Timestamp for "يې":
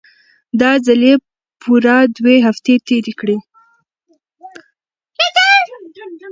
1.09-1.13